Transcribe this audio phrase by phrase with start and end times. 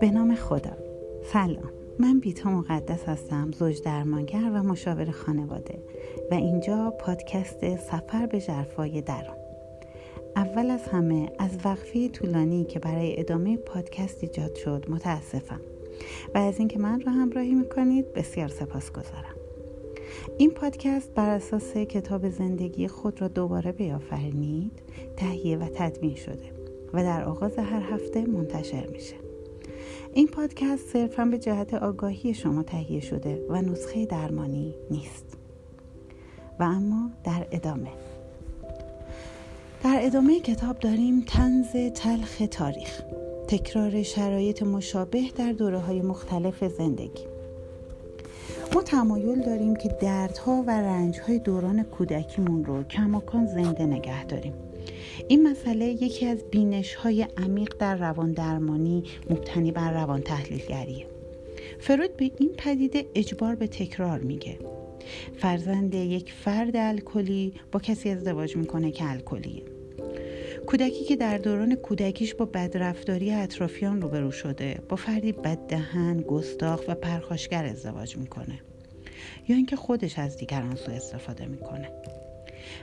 [0.00, 0.70] به نام خدا
[1.32, 1.70] سلام.
[1.98, 5.78] من بیتا مقدس هستم زوج درمانگر و مشاور خانواده
[6.30, 9.36] و اینجا پادکست سفر به جرفای درون.
[10.36, 15.60] اول از همه از وقفه طولانی که برای ادامه پادکست ایجاد شد متاسفم.
[16.34, 19.45] و از اینکه من را همراهی می‌کنید بسیار سپاس گذارم
[20.38, 24.82] این پادکست بر اساس کتاب زندگی خود را دوباره بیافرینید
[25.16, 26.52] تهیه و تدوین شده
[26.92, 29.14] و در آغاز هر هفته منتشر میشه.
[30.12, 35.36] این پادکست صرفا به جهت آگاهی شما تهیه شده و نسخه درمانی نیست.
[36.60, 37.90] و اما در ادامه.
[39.84, 43.02] در ادامه کتاب داریم تنز تلخ تاریخ
[43.48, 47.35] تکرار شرایط مشابه در دوره های مختلف زندگی.
[48.74, 54.52] ما تمایل داریم که دردها و رنجهای دوران کودکیمون رو کماکان زنده نگه داریم.
[55.28, 61.06] این مسئله یکی از بینش های عمیق در روان درمانی مبتنی بر روان تحلیلگریه.
[61.80, 64.58] فرود به این پدیده اجبار به تکرار میگه.
[65.38, 69.75] فرزند یک فرد الکلی با کسی ازدواج می‌کنه که الکلیه.
[70.66, 76.94] کودکی که در دوران کودکیش با بدرفتاری اطرافیان روبرو شده با فردی بددهن گستاخ و
[76.94, 78.60] پرخاشگر ازدواج می‌کنه.
[79.48, 81.88] یا اینکه خودش از دیگران سو استفاده می‌کنه.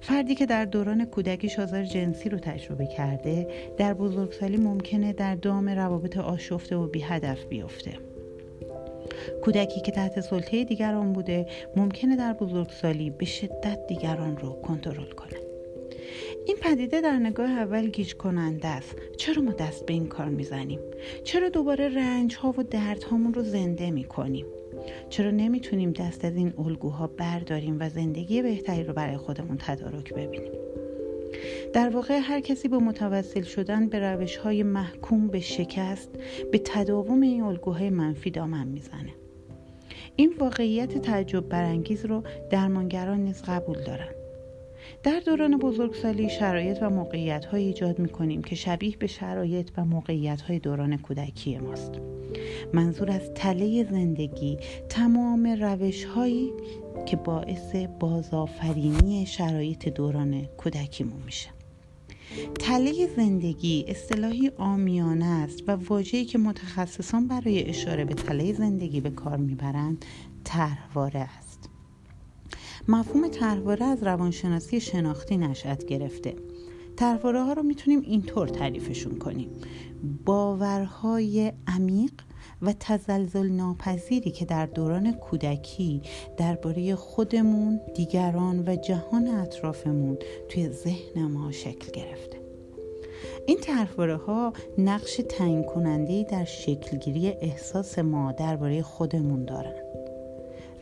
[0.00, 5.68] فردی که در دوران کودکیش آزار جنسی رو تجربه کرده در بزرگسالی ممکنه در دام
[5.68, 7.92] روابط آشفته و بی هدف بیفته.
[9.44, 15.49] کودکی که تحت سلطه دیگران بوده ممکنه در بزرگسالی به شدت دیگران رو کنترل کنه.
[16.46, 18.96] این پدیده در نگاه اول گیج کننده است.
[19.16, 20.80] چرا ما دست به این کار می‌زنیم؟
[21.24, 24.46] چرا دوباره رنج ها و درد هامون رو زنده می‌کنیم؟
[25.08, 30.52] چرا نمی‌تونیم دست از این الگوها برداریم و زندگی بهتری رو برای خودمون تدارک ببینیم؟
[31.72, 36.10] در واقع هر کسی با متوسل شدن به روش های محکوم به شکست
[36.52, 39.14] به تداوم این الگوهای منفی دامن می‌زنه.
[40.16, 44.19] این واقعیت تعجب برانگیز رو درمانگران نیز قبول دارند
[45.02, 49.84] در دوران بزرگسالی شرایط و موقعیت های ایجاد می کنیم که شبیه به شرایط و
[49.84, 51.92] موقعیت های دوران کودکی ماست.
[52.72, 54.58] منظور از تله زندگی
[54.88, 56.52] تمام روش هایی
[57.06, 61.48] که باعث بازآفرینی شرایط دوران کودکیمون میشه.
[62.58, 69.10] تله زندگی اصطلاحی آمیانه است و واجهی که متخصصان برای اشاره به تله زندگی به
[69.10, 70.04] کار می‌برند
[70.44, 71.49] طرحواره است.
[72.90, 76.34] مفهوم طرحواره از روانشناسی شناختی نشأت گرفته
[76.96, 79.50] طرحواره ها رو می‌تونیم اینطور تعریفشون کنیم
[80.24, 82.12] باورهای عمیق
[82.62, 86.02] و تزلزل ناپذیری که در دوران کودکی
[86.36, 90.18] درباره خودمون، دیگران و جهان اطرافمون
[90.48, 92.40] توی ذهن ما شکل گرفته.
[93.46, 99.89] این طرحواره ها نقش تعیین کننده در شکلگیری احساس ما درباره خودمون دارند.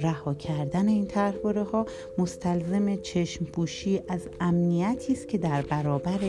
[0.00, 1.86] رها کردن این طرحواره ها
[2.18, 6.20] مستلزم چشم پوشی از امنیتی است که در برابر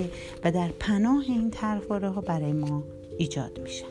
[0.44, 2.83] و در پناه این طرحواره ها برای ما
[3.17, 3.85] ایجاد میشه.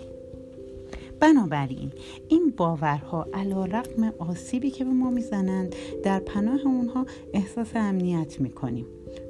[1.21, 1.93] بنابراین
[2.29, 8.87] این باورها علا رقم آسیبی که به ما می‌زنند در پناه اونها احساس امنیت می‌کنیم.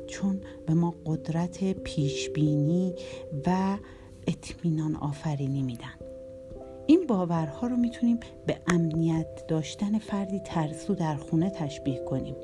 [0.06, 2.94] چون به ما قدرت پیشبینی
[3.46, 3.76] و
[4.26, 6.05] اطمینان آفرینی میدن.
[6.86, 12.36] این باورها رو می‌تونیم به امنیت داشتن فردی ترسو در خونه تشبیه کنیم.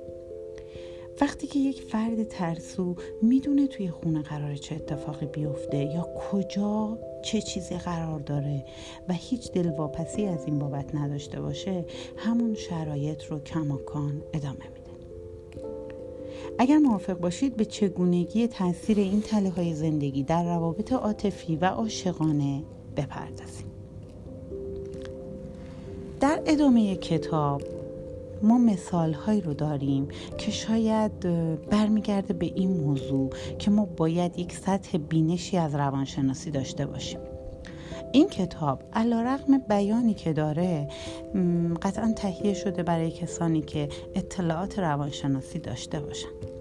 [1.21, 7.41] وقتی که یک فرد ترسو می‌دونه توی خونه قرار چه اتفاقی بیفته یا کجا چه
[7.41, 8.65] چیزی قرار داره
[9.09, 11.85] و هیچ دلواپسی از این بابت نداشته باشه
[12.17, 14.83] همون شرایط رو کماکان ادامه میده.
[16.59, 22.63] اگر موافق باشید به چگونگی تاثیر این تله های زندگی در روابط عاطفی و عاشقانه
[22.97, 23.67] بپردازیم.
[26.23, 27.63] در ادامه کتاب
[28.43, 31.21] ما مثال هایی رو داریم که شاید
[31.71, 37.21] برمیگرده به این موضوع که ما باید یک سطح بینشی از روانشناسی داشته باشیم.
[38.13, 40.89] این کتاب علا رقم بیانی که داره
[41.83, 46.52] قطعا تهیه شده برای کسانی که اطلاعات روانشناسی داشته باشن.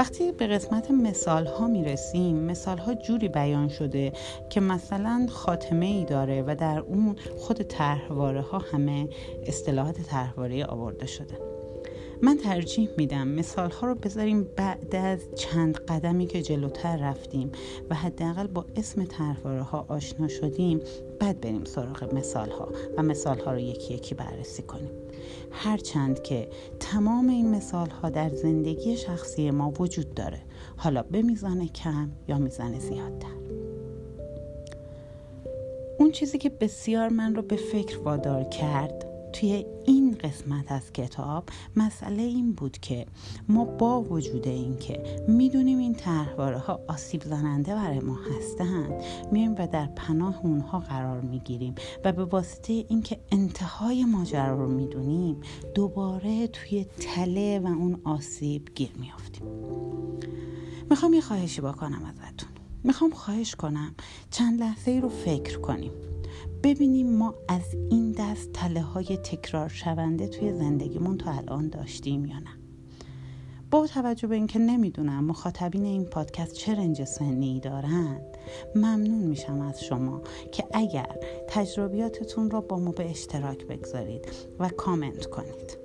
[0.00, 4.12] وقتی به قسمت مثال ها می رسیم مثال ها جوری بیان شده
[4.50, 9.08] که مثلا خاتمه ای داره و در اون خود طرحواره ها همه
[9.46, 11.38] اصطلاحات طرحواره آورده شده.
[12.22, 17.52] من ترجیح میدم مثال ها رو بذاریم بعد از چند قدمی که جلوتر رفتیم
[17.90, 20.80] و حداقل با اسم طرحواره ها آشنا شدیم
[21.20, 24.99] بعد بریم سراغ مثال ها و مثال ها رو یکی یکی بررسی کنیم.
[25.50, 26.48] هرچند که
[26.80, 30.40] تمام این مثال ها در زندگی شخصی ما وجود داره.
[30.76, 33.40] حالا به میزان کم یا میزان زیادتر.
[35.98, 41.44] اون چیزی که بسیار من رو به فکر وادار کرد توی این قسمت از کتاب
[41.76, 43.06] مسئله این بود که
[43.48, 48.92] ما با وجود اینکه می‌دونیم این طرحواره ها آسیب زننده برای ما هستند
[49.32, 51.74] میایم و در پناه اونها قرار می‌گیریم
[52.04, 55.40] و به واسطه اینکه انتهای ماجرا رو می‌دونیم
[55.74, 59.46] دوباره توی تله و اون آسیب گیر میافتیم.
[60.90, 62.48] می‌خوام یه خواهشی بکنم ازتون.
[62.84, 63.94] می‌خوام خواهش کنم
[64.30, 65.92] چند لحظه ای رو فکر کنیم.
[66.62, 72.38] ببینیم ما از این دست تله های تکرار شونده توی زندگیمون تا الان داشتیم یا
[72.38, 72.60] نه.
[73.70, 78.22] با توجه به اینکه نمی‌دونم مخاطبین این پادکست چه رنج سنی دارند
[78.74, 80.22] ممنون میشم از شما
[80.52, 81.16] که اگر
[81.48, 84.28] تجربیاتتون رو با ما به اشتراک بگذارید
[84.58, 85.78] و کامنت کنید.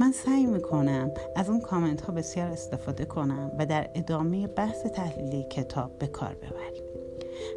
[0.00, 5.44] من سعی می‌کنم از اون کامنت ها بسیار استفاده کنم و در ادامه بحث تحلیلی
[5.50, 6.82] کتاب به کار ببریم.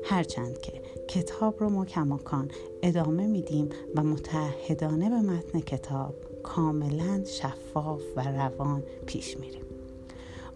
[0.03, 0.81] هرچند که
[1.11, 8.83] کتاب رو ما کماکان ادامه میدیم و متحدانه به متن کتاب کاملا شفاف و روان
[9.05, 9.63] پیش میریم.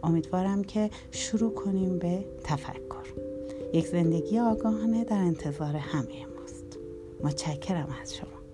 [0.03, 3.13] امیدوارم که شروع کنیم به تفکر.
[3.73, 6.77] یک زندگی آگاهانه در انتظار همه ماست.
[7.23, 8.44] متشکرم از شما.